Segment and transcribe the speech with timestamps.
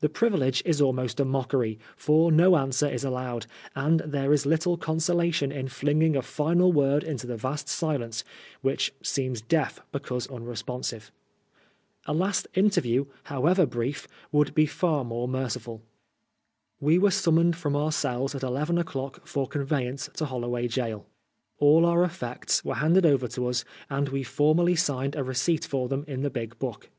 [0.00, 4.76] The privilege is almost a mockery, for no answer is allowed, and there is little
[4.76, 8.22] consolation in flinging a final word into the vast silence,
[8.60, 11.10] which seems dejrf because unresponsive.
[12.04, 15.80] A last interview, however brief, would be far more merciful.
[16.78, 21.06] We were summoned from our cells at eleven o'clock for conveyance to Holloway Gaol.
[21.58, 25.88] All our effects were handed over to us, and we formally signed a receipt for
[25.88, 26.90] them in the big book.